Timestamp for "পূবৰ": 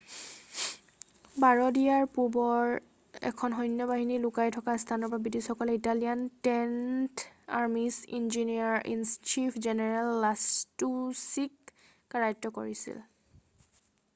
2.13-3.27